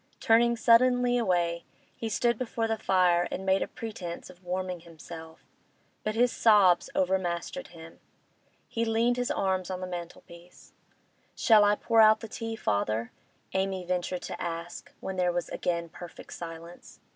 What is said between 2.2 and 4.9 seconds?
before the fire and made a pretence of warming